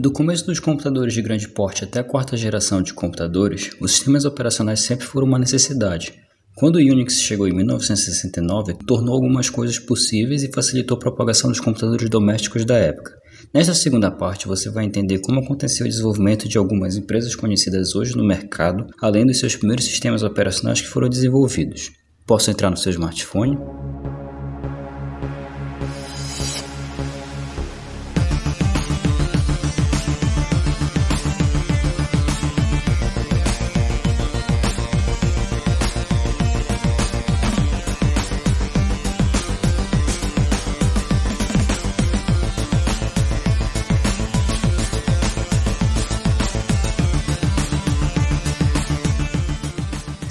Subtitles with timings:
[0.00, 4.24] Do começo dos computadores de grande porte até a quarta geração de computadores, os sistemas
[4.24, 6.14] operacionais sempre foram uma necessidade.
[6.56, 11.60] Quando o Unix chegou em 1969, tornou algumas coisas possíveis e facilitou a propagação dos
[11.60, 13.12] computadores domésticos da época.
[13.52, 18.16] Nesta segunda parte, você vai entender como aconteceu o desenvolvimento de algumas empresas conhecidas hoje
[18.16, 21.90] no mercado, além dos seus primeiros sistemas operacionais que foram desenvolvidos.
[22.26, 23.58] Posso entrar no seu smartphone?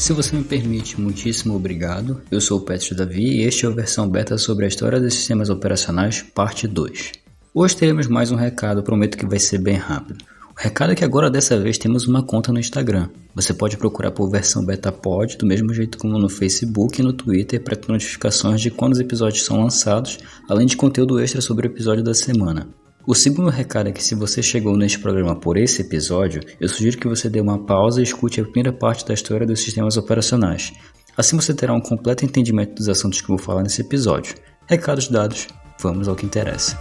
[0.10, 2.20] Se você me permite, muitíssimo obrigado.
[2.32, 5.14] Eu sou o Petro Davi e este é a versão beta sobre a história dos
[5.14, 7.12] sistemas operacionais, parte 2.
[7.54, 10.26] Hoje teremos mais um recado, prometo que vai ser bem rápido.
[10.50, 13.08] O recado é que agora dessa vez temos uma conta no Instagram.
[13.36, 17.14] Você pode procurar por versão beta pod, do mesmo jeito como no Facebook e no
[17.14, 20.18] Twitter, para ter notificações de quando os episódios são lançados,
[20.50, 22.68] além de conteúdo extra sobre o episódio da semana.
[23.08, 26.98] O segundo recado é que se você chegou neste programa por esse episódio, eu sugiro
[26.98, 30.74] que você dê uma pausa e escute a primeira parte da história dos sistemas operacionais.
[31.18, 34.36] Assim você terá um completo entendimento dos assuntos que vou falar nesse episódio.
[34.68, 35.48] Recados dados,
[35.82, 36.78] vamos ao que interessa.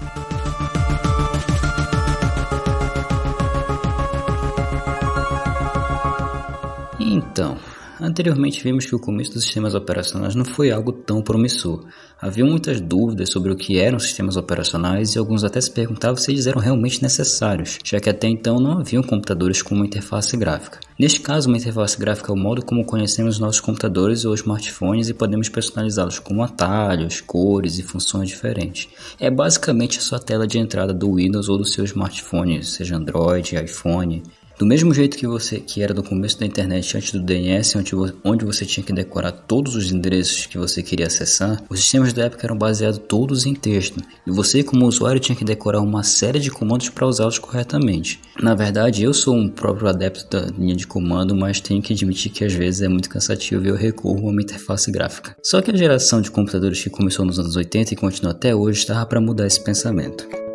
[7.01, 7.57] Então,
[8.01, 11.85] Anteriormente vimos que o começo dos sistemas operacionais não foi algo tão promissor.
[12.21, 16.31] Havia muitas dúvidas sobre o que eram sistemas operacionais e alguns até se perguntavam se
[16.31, 20.79] eles eram realmente necessários, já que até então não haviam computadores com uma interface gráfica.
[20.99, 25.15] Neste caso, uma interface gráfica é o modo como conhecemos nossos computadores ou smartphones e
[25.15, 28.89] podemos personalizá-los com atalhos, cores e funções diferentes.
[29.19, 33.57] É basicamente a sua tela de entrada do Windows ou do seu smartphone, seja Android,
[33.57, 34.23] iPhone,
[34.59, 37.93] do mesmo jeito que você que era no começo da internet antes do DNS, onde,
[38.25, 42.25] onde você tinha que decorar todos os endereços que você queria acessar, os sistemas da
[42.25, 46.41] época eram baseados todos em texto, e você como usuário tinha que decorar uma série
[46.41, 48.21] de comandos para usá-los corretamente.
[48.43, 52.33] Na verdade, eu sou um próprio adepto da linha de comando, mas tenho que admitir
[52.33, 55.37] que às vezes é muito cansativo e eu recorro a uma interface gráfica.
[55.43, 58.81] Só que a geração de computadores que começou nos anos 80 e continua até hoje
[58.81, 60.48] estava para mudar esse pensamento.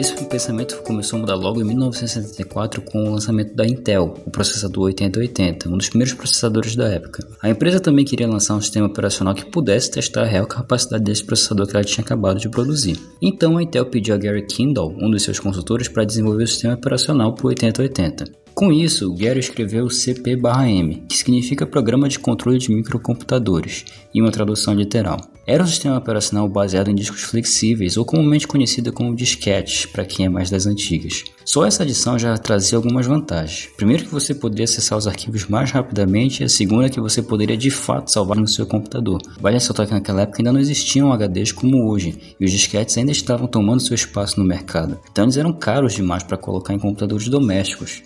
[0.00, 4.84] Esse pensamento começou a mudar logo em 1974 com o lançamento da Intel, o processador
[4.84, 7.28] 8080, um dos primeiros processadores da época.
[7.42, 11.22] A empresa também queria lançar um sistema operacional que pudesse testar a real capacidade desse
[11.22, 12.98] processador que ela tinha acabado de produzir.
[13.20, 16.72] Então a Intel pediu a Gary Kindle, um dos seus consultores, para desenvolver o sistema
[16.72, 18.39] operacional para o 8080.
[18.60, 24.74] Com isso, Gary escreveu CP/M, que significa Programa de Controle de Microcomputadores, em uma tradução
[24.74, 25.18] literal.
[25.46, 30.26] Era um sistema operacional baseado em discos flexíveis, ou comumente conhecido como disquetes, para quem
[30.26, 31.24] é mais das antigas.
[31.42, 33.70] Só essa adição já trazia algumas vantagens.
[33.78, 37.56] Primeiro que você poderia acessar os arquivos mais rapidamente, e a segunda que você poderia
[37.56, 39.22] de fato salvar no seu computador.
[39.40, 43.10] Vale ressaltar que naquela época ainda não existiam HDs como hoje, e os disquetes ainda
[43.10, 45.00] estavam tomando seu espaço no mercado.
[45.10, 48.02] Então eles eram caros demais para colocar em computadores domésticos.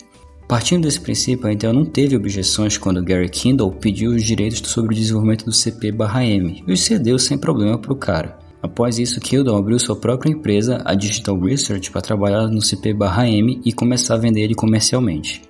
[0.47, 4.93] Partindo desse princípio, a Intel não teve objeções quando Gary Kindle pediu os direitos sobre
[4.93, 8.37] o desenvolvimento do CP/M e os cedeu sem problema para o cara.
[8.61, 13.73] Após isso, Kindle abriu sua própria empresa, a Digital Research, para trabalhar no CP/M e
[13.73, 15.41] começar a vender ele comercialmente.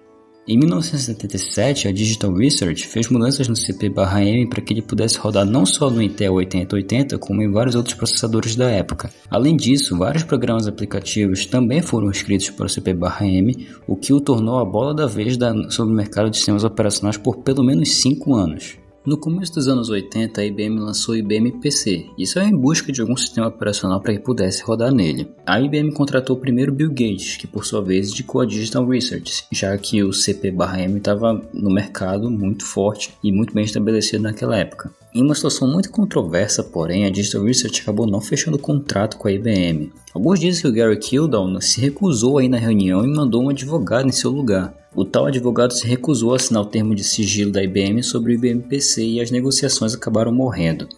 [0.47, 5.65] Em 1977, a Digital Research fez mudanças no CP/M para que ele pudesse rodar não
[5.65, 9.09] só no Intel 8080, como em vários outros processadores da época.
[9.27, 14.59] Além disso, vários programas aplicativos também foram escritos para o CP/M, o que o tornou
[14.59, 15.35] a bola da vez
[15.71, 18.77] sobre o mercado de sistemas operacionais por pelo menos 5 anos.
[19.05, 22.07] No começo dos anos 80, a IBM lançou o IBM PC.
[22.17, 25.31] Isso é em busca de algum sistema operacional para que pudesse rodar nele.
[25.45, 29.77] A IBM contratou primeiro Bill Gates, que por sua vez indicou a Digital Research, já
[29.77, 34.91] que o CP/M estava no mercado muito forte e muito bem estabelecido naquela época.
[35.15, 39.29] Em uma situação muito controversa, porém, a Digital Research acabou não fechando o contrato com
[39.29, 39.89] a IBM.
[40.13, 43.47] Alguns dizem que o Gary Kildall se recusou a ir na reunião e mandou um
[43.47, 44.75] advogado em seu lugar.
[44.93, 48.35] O tal advogado se recusou a assinar o termo de sigilo da IBM sobre o
[48.35, 50.89] IBM PC e as negociações acabaram morrendo.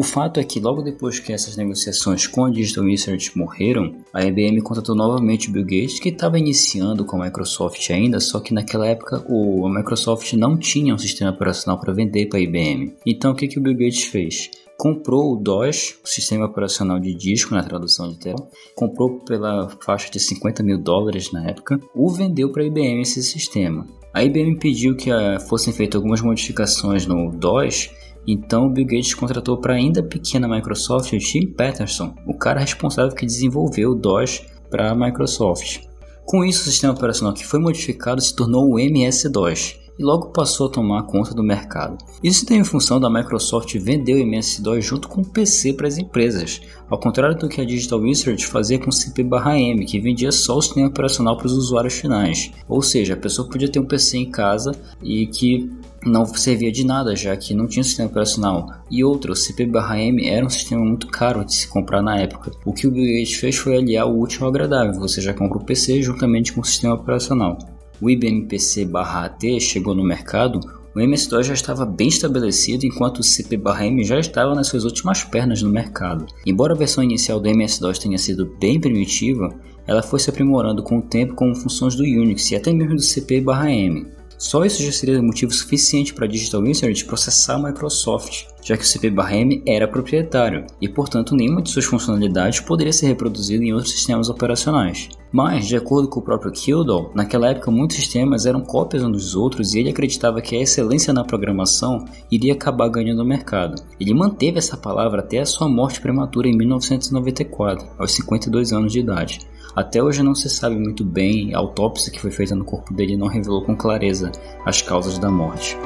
[0.00, 4.24] O fato é que logo depois que essas negociações com a Digital Research morreram, a
[4.24, 8.54] IBM contratou novamente o Bill Gates, que estava iniciando com a Microsoft ainda, só que
[8.54, 12.94] naquela época o, a Microsoft não tinha um sistema operacional para vender para a IBM.
[13.06, 14.48] Então o que, que o Bill Gates fez?
[14.78, 20.18] comprou o DOS, o sistema operacional de disco na tradução literal, comprou pela faixa de
[20.18, 23.86] 50 mil dólares na época, o vendeu para a IBM esse sistema.
[24.14, 27.90] A IBM pediu que uh, fossem feitas algumas modificações no DOS
[28.26, 33.26] Então Bill Gates contratou para ainda pequena Microsoft o Tim Patterson, o cara responsável que
[33.26, 35.80] desenvolveu o DOS para a Microsoft.
[36.24, 40.68] Com isso, o sistema operacional que foi modificado se tornou o MS-DOS, e logo passou
[40.68, 41.98] a tomar conta do mercado.
[42.22, 45.98] Isso tem em função da Microsoft vender o MS-DOS junto com o PC para as
[45.98, 50.56] empresas, ao contrário do que a Digital Research fazia com o CP/M, que vendia só
[50.56, 52.50] o sistema operacional para os usuários finais.
[52.66, 55.70] Ou seja, a pessoa podia ter um PC em casa e que
[56.04, 58.68] não servia de nada, já que não tinha sistema operacional.
[58.90, 62.52] E outro, o CP/M era um sistema muito caro de se comprar na época.
[62.64, 65.58] O que o Bill Gates fez foi aliar o útil ao agradável, você já compra
[65.58, 67.58] o PC juntamente com o sistema operacional
[68.00, 70.58] o IBM PC/AT chegou no mercado,
[70.94, 75.62] o MS-DOS já estava bem estabelecido enquanto o CP/M já estava nas suas últimas pernas
[75.62, 76.26] no mercado.
[76.46, 79.54] Embora a versão inicial do MS-DOS tenha sido bem primitiva,
[79.86, 83.02] ela foi se aprimorando com o tempo com funções do Unix e até mesmo do
[83.02, 84.06] CP/M.
[84.40, 88.82] Só isso já seria motivo suficiente para a Digital Research processar a Microsoft, já que
[88.82, 93.92] o CP/M era proprietário e, portanto, nenhuma de suas funcionalidades poderia ser reproduzida em outros
[93.92, 95.10] sistemas operacionais.
[95.30, 99.36] Mas, de acordo com o próprio Kildall, naquela época muitos sistemas eram cópias uns dos
[99.36, 103.82] outros e ele acreditava que a excelência na programação iria acabar ganhando o mercado.
[104.00, 109.00] Ele manteve essa palavra até a sua morte prematura em 1994, aos 52 anos de
[109.00, 109.40] idade.
[109.74, 113.16] Até hoje não se sabe muito bem, a autópsia que foi feita no corpo dele
[113.16, 114.32] não revelou com clareza
[114.64, 115.76] as causas da morte.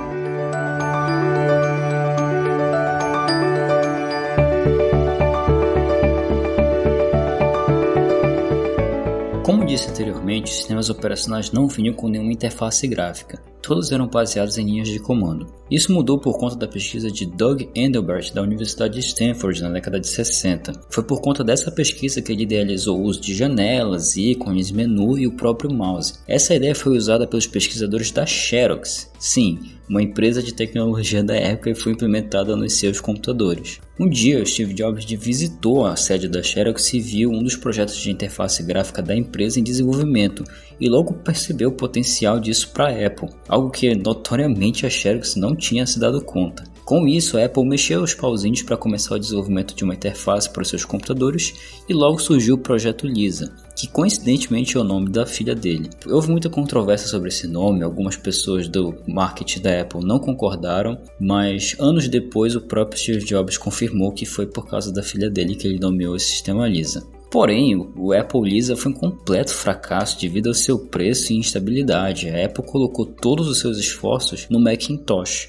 [9.45, 14.59] Como disse anteriormente, os sistemas operacionais não vinham com nenhuma interface gráfica todos eram baseados
[14.59, 15.47] em linhas de comando.
[15.71, 19.99] Isso mudou por conta da pesquisa de Doug Endelbert da Universidade de Stanford na década
[19.99, 20.73] de 60.
[20.91, 25.27] Foi por conta dessa pesquisa que ele idealizou o uso de janelas, ícones, menu e
[25.27, 26.19] o próprio mouse.
[26.29, 29.11] Essa ideia foi usada pelos pesquisadores da Xerox.
[29.19, 29.59] Sim,
[29.89, 33.81] uma empresa de tecnologia da época e foi implementada nos seus computadores.
[33.99, 38.11] Um dia, Steve Jobs visitou a sede da Xerox e viu um dos projetos de
[38.11, 40.45] interface gráfica da empresa em desenvolvimento
[40.81, 45.55] e logo percebeu o potencial disso para a Apple, algo que notoriamente a Xerox não
[45.55, 46.74] tinha se dado conta.
[46.85, 50.63] Com isso, a Apple mexeu os pauzinhos para começar o desenvolvimento de uma interface para
[50.63, 55.25] os seus computadores e logo surgiu o projeto Lisa, que coincidentemente é o nome da
[55.25, 55.89] filha dele.
[56.07, 61.75] Houve muita controvérsia sobre esse nome, algumas pessoas do marketing da Apple não concordaram, mas
[61.81, 65.67] anos depois o próprio Steve Jobs confirmou que foi por causa da filha dele que
[65.67, 67.03] ele nomeou esse sistema Lisa.
[67.31, 72.29] Porém, o Apple Lisa foi um completo fracasso devido ao seu preço e instabilidade.
[72.29, 75.49] A Apple colocou todos os seus esforços no Macintosh,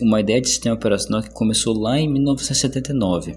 [0.00, 3.36] uma ideia de sistema operacional que começou lá em 1979.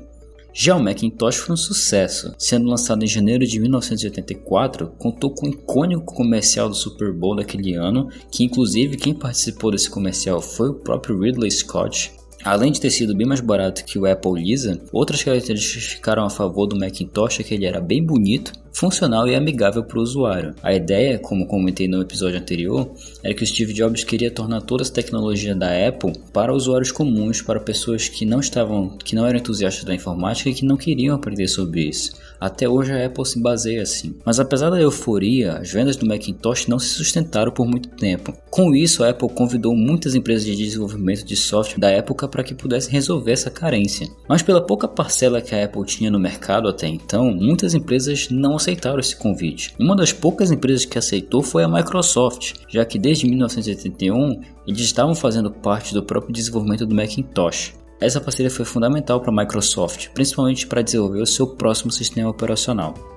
[0.53, 5.49] Já o Macintosh foi um sucesso, sendo lançado em janeiro de 1984, contou com o
[5.49, 10.75] icônico comercial do Super Bowl daquele ano, que inclusive quem participou desse comercial foi o
[10.75, 12.11] próprio Ridley Scott,
[12.43, 16.29] Além de ter sido bem mais barato que o Apple Lisa, outras características ficaram a
[16.29, 20.53] favor do Macintosh é que ele era bem bonito, funcional e amigável para o usuário.
[20.61, 22.91] A ideia, como comentei no episódio anterior,
[23.23, 27.41] era que o Steve Jobs queria tornar toda essa tecnologia da Apple para usuários comuns,
[27.41, 31.15] para pessoas que não estavam, que não eram entusiastas da informática e que não queriam
[31.15, 32.11] aprender sobre isso.
[32.39, 34.15] Até hoje a Apple se baseia assim.
[34.23, 38.31] Mas apesar da euforia, as vendas do Macintosh não se sustentaram por muito tempo.
[38.51, 42.53] Com isso, a Apple convidou muitas empresas de desenvolvimento de software da época para que
[42.53, 44.07] pudessem resolver essa carência.
[44.29, 48.55] Mas pela pouca parcela que a Apple tinha no mercado até então, muitas empresas não
[48.67, 49.73] aceitaram esse convite.
[49.79, 55.15] Uma das poucas empresas que aceitou foi a Microsoft, já que desde 1981 eles estavam
[55.15, 57.73] fazendo parte do próprio desenvolvimento do Macintosh.
[57.99, 63.16] Essa parceria foi fundamental para a Microsoft, principalmente para desenvolver o seu próximo sistema operacional.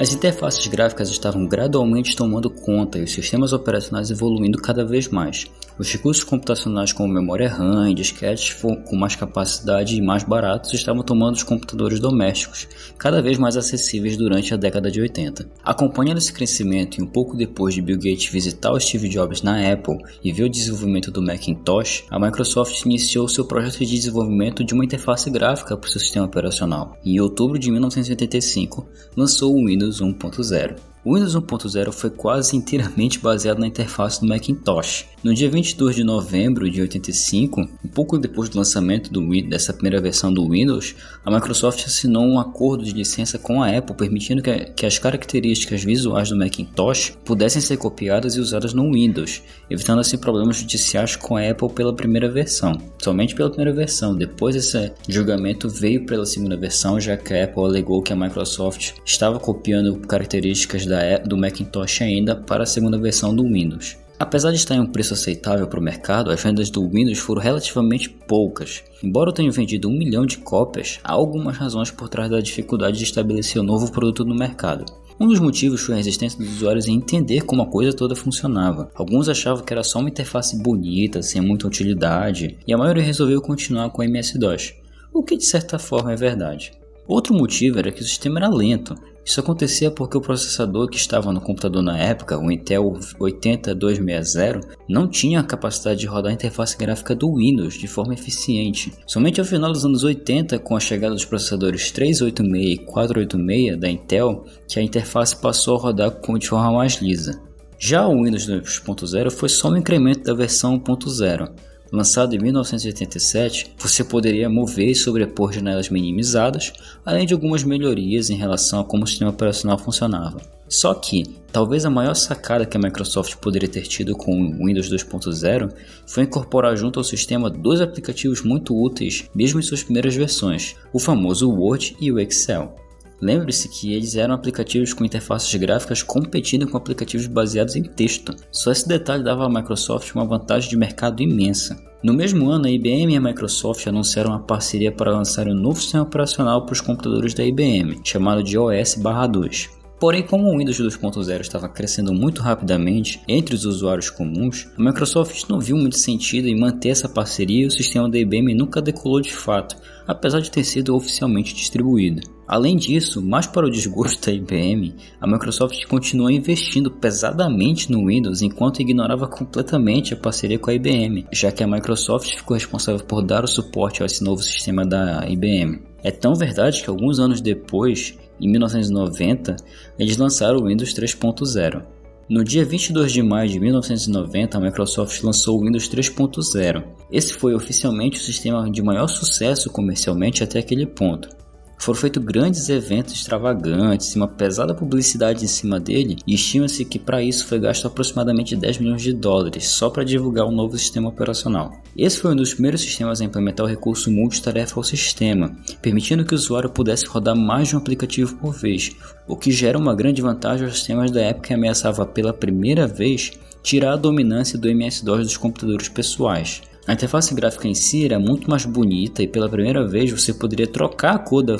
[0.00, 5.44] As interfaces gráficas estavam gradualmente tomando conta e os sistemas operacionais evoluindo cada vez mais.
[5.78, 11.02] Os recursos computacionais como memória RAM e disquetes com mais capacidade e mais baratos estavam
[11.02, 12.66] tomando os computadores domésticos,
[12.98, 15.46] cada vez mais acessíveis durante a década de 80.
[15.62, 19.70] Acompanhando esse crescimento e um pouco depois de Bill Gates visitar o Steve Jobs na
[19.70, 24.72] Apple e ver o desenvolvimento do Macintosh, a Microsoft iniciou seu projeto de desenvolvimento de
[24.72, 26.96] uma interface gráfica para o seu sistema operacional.
[27.04, 30.89] Em outubro de 1985, lançou o Windows 1.0.
[31.02, 35.06] O Windows 1.0 foi quase inteiramente baseado na interface do Macintosh.
[35.24, 39.98] No dia 22 de novembro de 85, um pouco depois do lançamento do, dessa primeira
[39.98, 44.52] versão do Windows, a Microsoft assinou um acordo de licença com a Apple permitindo que,
[44.76, 50.18] que as características visuais do Macintosh pudessem ser copiadas e usadas no Windows, evitando assim
[50.18, 52.76] problemas judiciais com a Apple pela primeira versão.
[52.98, 57.64] Somente pela primeira versão, depois esse julgamento veio pela segunda versão, já que a Apple
[57.64, 63.34] alegou que a Microsoft estava copiando características da, do Macintosh ainda para a segunda versão
[63.34, 63.96] do Windows.
[64.18, 67.40] Apesar de estar em um preço aceitável para o mercado, as vendas do Windows foram
[67.40, 68.84] relativamente poucas.
[69.02, 72.98] Embora eu tenha vendido um milhão de cópias, há algumas razões por trás da dificuldade
[72.98, 74.84] de estabelecer um novo produto no mercado.
[75.18, 78.90] Um dos motivos foi a resistência dos usuários em entender como a coisa toda funcionava.
[78.94, 83.40] Alguns achavam que era só uma interface bonita, sem muita utilidade, e a maioria resolveu
[83.40, 84.74] continuar com o MS-DOS,
[85.14, 86.72] o que de certa forma é verdade.
[87.06, 88.94] Outro motivo era que o sistema era lento.
[89.24, 95.06] Isso acontecia porque o processador que estava no computador na época, o Intel 80260, não
[95.06, 98.92] tinha a capacidade de rodar a interface gráfica do Windows de forma eficiente.
[99.06, 103.90] Somente ao final dos anos 80, com a chegada dos processadores 386 e 486 da
[103.90, 107.40] Intel, que a interface passou a rodar de forma mais lisa.
[107.78, 111.50] Já o Windows 2.0 foi só um incremento da versão 1.0.
[111.92, 116.72] Lançado em 1987, você poderia mover e sobrepor janelas minimizadas,
[117.04, 120.40] além de algumas melhorias em relação a como o sistema operacional funcionava.
[120.68, 124.88] Só que, talvez a maior sacada que a Microsoft poderia ter tido com o Windows
[124.88, 125.72] 2.0
[126.06, 131.00] foi incorporar junto ao sistema dois aplicativos muito úteis, mesmo em suas primeiras versões, o
[131.00, 132.76] famoso Word e o Excel.
[133.20, 138.34] Lembre-se que eles eram aplicativos com interfaces gráficas competindo com aplicativos baseados em texto.
[138.50, 141.76] Só esse detalhe dava à Microsoft uma vantagem de mercado imensa.
[142.02, 145.80] No mesmo ano, a IBM e a Microsoft anunciaram uma parceria para lançar um novo
[145.80, 149.79] sistema operacional para os computadores da IBM, chamado de OS/2.
[150.00, 155.44] Porém, como o Windows 2.0 estava crescendo muito rapidamente entre os usuários comuns, a Microsoft
[155.46, 159.20] não viu muito sentido em manter essa parceria e o sistema da IBM nunca decolou
[159.20, 159.76] de fato,
[160.06, 162.22] apesar de ter sido oficialmente distribuído.
[162.48, 168.40] Além disso, mais para o desgosto da IBM, a Microsoft continuou investindo pesadamente no Windows
[168.40, 173.20] enquanto ignorava completamente a parceria com a IBM, já que a Microsoft ficou responsável por
[173.22, 175.82] dar o suporte a esse novo sistema da IBM.
[176.02, 179.56] É tão verdade que alguns anos depois, em 1990,
[179.98, 181.82] eles lançaram o Windows 3.0.
[182.28, 186.84] No dia 22 de maio de 1990, a Microsoft lançou o Windows 3.0.
[187.10, 191.39] Esse foi oficialmente o sistema de maior sucesso comercialmente até aquele ponto.
[191.80, 197.22] Foram feitos grandes eventos extravagantes uma pesada publicidade em cima dele, e estima-se que para
[197.22, 201.08] isso foi gasto aproximadamente 10 milhões de dólares só para divulgar o um novo sistema
[201.08, 201.72] operacional.
[201.96, 206.34] Esse foi um dos primeiros sistemas a implementar o recurso multitarefa ao sistema, permitindo que
[206.34, 208.94] o usuário pudesse rodar mais de um aplicativo por vez,
[209.26, 213.32] o que gera uma grande vantagem aos sistemas da época que ameaçava pela primeira vez
[213.62, 216.60] tirar a dominância do MS-DOS dos computadores pessoais.
[216.90, 220.66] A interface gráfica em si era muito mais bonita e pela primeira vez você poderia
[220.66, 221.56] trocar a cor, da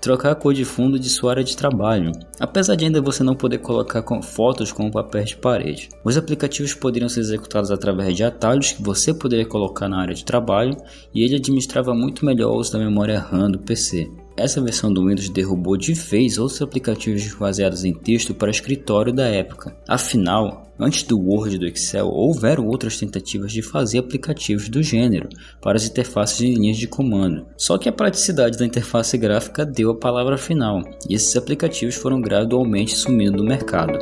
[0.00, 3.34] trocar a cor de fundo de sua área de trabalho, apesar de ainda você não
[3.34, 5.88] poder colocar com fotos com papéis de parede.
[6.04, 10.24] Os aplicativos poderiam ser executados através de atalhos que você poderia colocar na área de
[10.24, 10.76] trabalho
[11.12, 14.08] e ele administrava muito melhor o uso da memória RAM do PC.
[14.36, 19.26] Essa versão do Windows derrubou de vez outros aplicativos baseados em texto para escritório da
[19.26, 19.76] época.
[19.88, 25.28] Afinal, antes do Word e do Excel, houveram outras tentativas de fazer aplicativos do gênero
[25.62, 27.46] para as interfaces de linhas de comando.
[27.56, 32.20] Só que a praticidade da interface gráfica deu a palavra final, e esses aplicativos foram
[32.20, 33.98] gradualmente sumindo do mercado.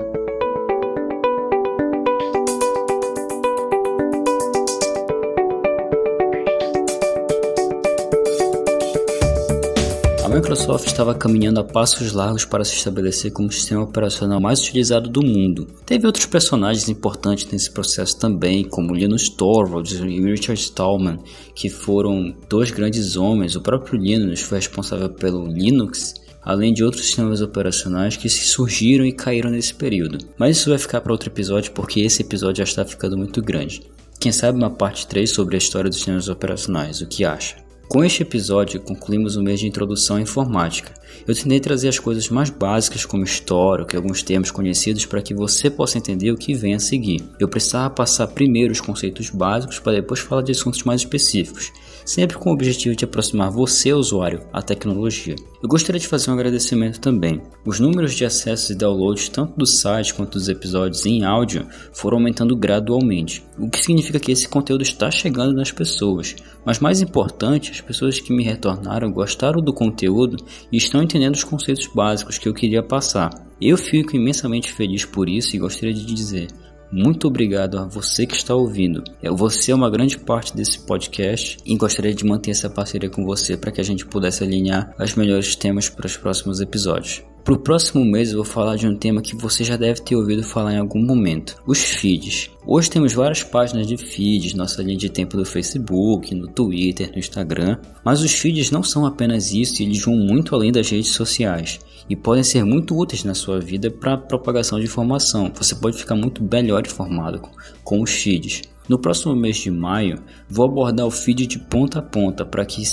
[10.32, 15.10] Microsoft estava caminhando a passos largos para se estabelecer como o sistema operacional mais utilizado
[15.10, 15.66] do mundo.
[15.84, 21.18] Teve outros personagens importantes nesse processo também, como Linus Torvalds e Richard Stallman,
[21.54, 23.56] que foram dois grandes homens.
[23.56, 29.12] O próprio Linus foi responsável pelo Linux além de outros sistemas operacionais que surgiram e
[29.12, 30.18] caíram nesse período.
[30.36, 33.82] Mas isso vai ficar para outro episódio porque esse episódio já está ficando muito grande.
[34.18, 37.61] Quem sabe uma parte 3 sobre a história dos sistemas operacionais, o que acha?
[37.92, 40.94] Com este episódio, concluímos o mês de introdução à informática.
[41.28, 45.34] Eu tentei trazer as coisas mais básicas como histórico e alguns termos conhecidos para que
[45.34, 47.22] você possa entender o que vem a seguir.
[47.38, 51.70] Eu precisava passar primeiro os conceitos básicos para depois falar de assuntos mais específicos.
[52.04, 55.36] Sempre com o objetivo de aproximar você, usuário, à tecnologia.
[55.62, 57.40] Eu gostaria de fazer um agradecimento também.
[57.64, 62.18] Os números de acessos e downloads tanto do site quanto dos episódios em áudio foram
[62.18, 66.34] aumentando gradualmente, o que significa que esse conteúdo está chegando nas pessoas.
[66.64, 70.36] Mas mais importante, as pessoas que me retornaram gostaram do conteúdo
[70.70, 73.30] e estão entendendo os conceitos básicos que eu queria passar.
[73.60, 76.48] Eu fico imensamente feliz por isso e gostaria de dizer
[76.92, 79.02] muito obrigado a você que está ouvindo.
[79.32, 83.56] Você é uma grande parte desse podcast e gostaria de manter essa parceria com você
[83.56, 87.31] para que a gente pudesse alinhar os melhores temas para os próximos episódios.
[87.44, 90.14] Para o próximo mês eu vou falar de um tema que você já deve ter
[90.14, 92.48] ouvido falar em algum momento: os feeds.
[92.64, 97.18] Hoje temos várias páginas de feeds, nossa linha de tempo do Facebook, no Twitter, no
[97.18, 101.80] Instagram, mas os feeds não são apenas isso, eles vão muito além das redes sociais
[102.08, 105.50] e podem ser muito úteis na sua vida para propagação de informação.
[105.56, 107.50] Você pode ficar muito melhor informado com,
[107.82, 108.62] com os feeds.
[108.88, 112.84] No próximo mês de maio, vou abordar o feed de ponta a ponta para que,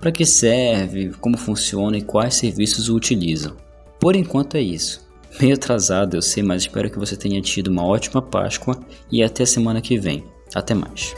[0.00, 3.56] para que serve, como funciona e quais serviços o utilizam.
[4.00, 5.06] Por enquanto é isso.
[5.40, 8.80] Meio atrasado, eu sei, mas espero que você tenha tido uma ótima Páscoa
[9.12, 10.24] e até semana que vem.
[10.54, 11.14] Até mais.